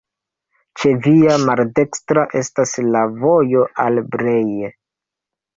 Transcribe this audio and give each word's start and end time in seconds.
Ĉe 0.79 0.93
via 1.07 1.35
maldekstra 1.49 2.25
estas 2.41 2.73
la 2.97 3.05
vojo 3.21 3.63
al 3.85 4.03
Brej. 4.17 4.73